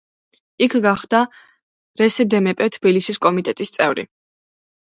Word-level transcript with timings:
იქ 0.67 0.75
გახდა 0.85 1.19
რსდმპ 2.05 2.65
თბილისის 2.77 3.23
კომიტეტის 3.27 3.75
წევრი. 3.77 4.09